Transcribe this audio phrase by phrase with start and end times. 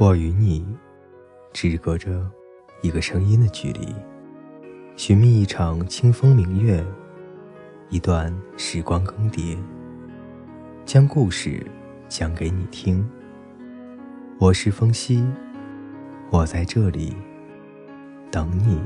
[0.00, 0.66] 我与你，
[1.52, 2.26] 只隔着
[2.80, 3.94] 一个声音的距离，
[4.96, 6.82] 寻觅一场清风明月，
[7.90, 9.58] 一段时光更迭，
[10.86, 11.62] 将故事
[12.08, 13.06] 讲给你听。
[14.38, 15.22] 我是风夕，
[16.30, 17.14] 我在这里
[18.30, 18.82] 等你。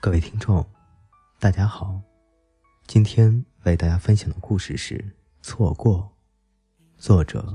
[0.00, 0.64] 各位听众，
[1.44, 2.00] 大家好。
[2.86, 4.96] 今天为大家分享的故事是
[5.42, 5.98] 《错过》，
[6.96, 7.54] 作者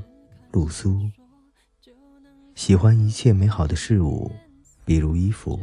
[0.51, 1.09] 露苏。
[2.53, 4.31] 喜欢一切美好的事物，
[4.85, 5.59] 比如衣服，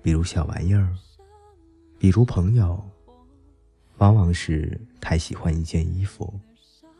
[0.00, 0.96] 比如小玩意儿，
[1.98, 2.82] 比如朋友。
[3.98, 6.32] 往往是太喜欢一件衣服，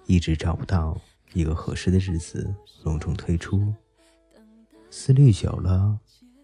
[0.05, 1.00] 一直找不到
[1.33, 3.72] 一个合适的日子隆重推出。
[4.91, 5.98] 思虑久了，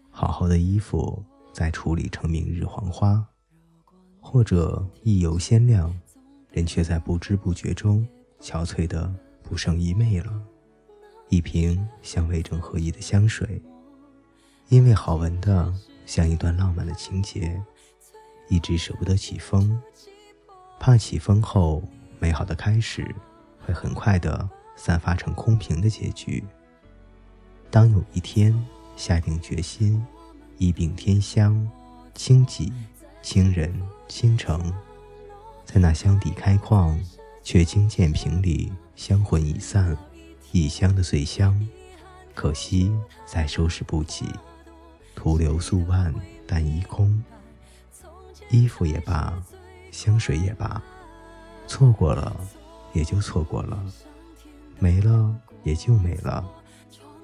[0.09, 1.23] 好好的衣服。
[1.53, 3.23] 再处理成明日黄花，
[4.29, 5.97] 或者一油鲜亮，
[6.51, 8.05] 人却在不知不觉中
[8.41, 9.09] 憔悴的
[9.41, 10.41] 不胜衣袂了。
[11.29, 13.61] 一瓶香味正合一的香水，
[14.67, 15.73] 因为好闻的
[16.05, 17.57] 像一段浪漫的情节，
[18.49, 19.81] 一直舍不得起封，
[20.77, 21.81] 怕起封后
[22.19, 23.07] 美好的开始
[23.65, 26.43] 会很快的散发成空瓶的结局。
[27.71, 28.53] 当有一天
[28.97, 30.05] 下定决心。
[30.57, 31.69] 一柄天香，
[32.15, 32.73] 清己、
[33.21, 33.73] 清人、
[34.07, 34.73] 倾城，
[35.65, 36.97] 在那箱底开矿
[37.43, 39.97] 却惊见瓶里香魂已散，
[40.51, 41.67] 异乡的碎香，
[42.33, 42.91] 可惜
[43.25, 44.25] 再收拾不起，
[45.13, 46.13] 徒留素万
[46.47, 47.21] 但一空。
[48.49, 49.33] 衣服也罢，
[49.91, 50.81] 香水也罢，
[51.67, 52.35] 错过了
[52.93, 53.83] 也就错过了，
[54.79, 56.45] 没了也就没了。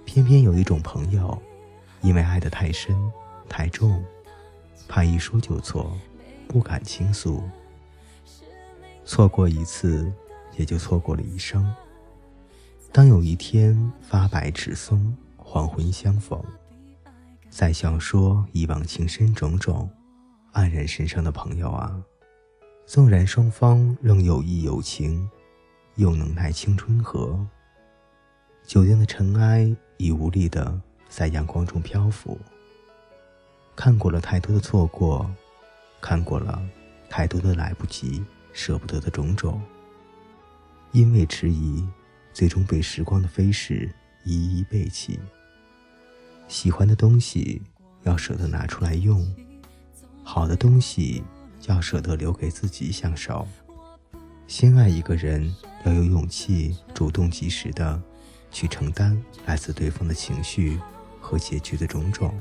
[0.03, 1.41] 偏偏有一种朋友，
[2.02, 2.94] 因为爱得太深。
[3.49, 4.03] 太重，
[4.88, 5.98] 怕一说就错，
[6.48, 7.44] 不敢倾诉。
[9.06, 10.12] 错过一次，
[10.58, 11.73] 也就错过了一生。
[12.92, 16.42] 当有一天发白齿松，黄昏相逢，
[17.49, 19.89] 再笑说以往情深种种，
[20.54, 22.02] 黯然神伤的朋友啊，
[22.86, 25.27] 纵然双方仍有意有情，
[25.95, 27.39] 又能奈青春何？
[28.66, 30.80] 酒店的尘埃已无力的
[31.10, 32.38] 在阳光中漂浮。
[33.83, 35.30] 看过了太多的错过，
[35.99, 36.64] 看过了
[37.10, 38.23] 太多的来不及、
[38.54, 39.61] 舍不得的种种。
[40.94, 41.86] 因为迟疑，
[42.32, 43.93] 最终被时光的飞逝
[44.23, 45.20] 一一背弃。
[46.48, 47.61] 喜欢的东西
[48.04, 49.30] 要舍得拿出来用，
[50.23, 51.22] 好的东西
[51.67, 53.45] 要舍得留给自己享受。
[54.48, 58.02] 先爱一个人，要有勇气，主动及时的
[58.49, 60.80] 去承担来自对方的情绪
[61.20, 62.33] 和结局的种种。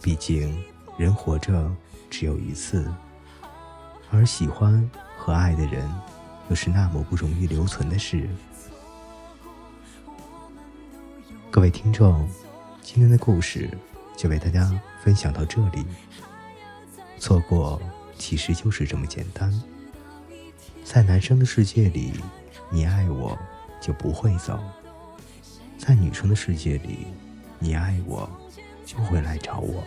[0.00, 0.62] 毕竟，
[0.96, 1.70] 人活着
[2.08, 2.90] 只有一次，
[4.10, 5.88] 而喜欢和爱的人，
[6.48, 8.28] 又是那么不容易留存的事。
[11.50, 12.28] 各位听众，
[12.80, 13.68] 今天的故事
[14.16, 14.70] 就为大家
[15.02, 15.84] 分享到这里。
[17.18, 17.80] 错过
[18.16, 19.52] 其实就是这么简单。
[20.84, 22.12] 在男生的世界里，
[22.70, 23.36] 你爱我
[23.80, 24.56] 就不会走；
[25.76, 27.08] 在女生的世界里，
[27.58, 28.30] 你爱我。
[28.88, 29.84] 就会来找我，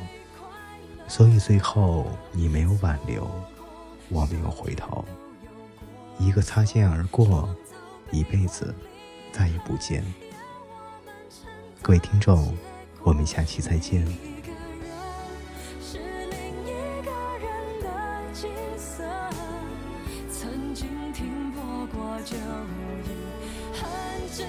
[1.07, 3.28] 所以最后你没有挽留，
[4.09, 5.03] 我没有回头，
[6.19, 7.50] 一个擦肩而过，
[8.11, 8.75] 一辈子
[9.31, 10.06] 再也不见。
[11.81, 12.56] 各位听众，
[13.01, 14.06] 我们下期再见。
[24.34, 24.47] 天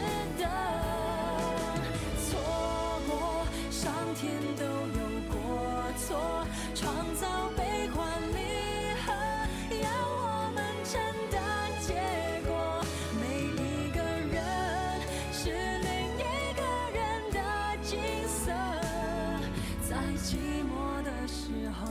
[20.22, 21.84] 寂寞的时候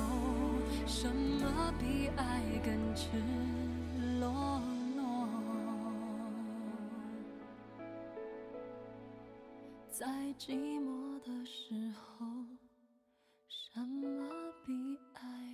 [0.87, 3.09] 什么比爱更赤
[4.21, 4.61] 裸
[4.95, 5.27] 裸？
[9.89, 10.07] 在
[10.39, 12.25] 寂寞的时候
[13.49, 14.07] 什么
[14.65, 15.50] 比爱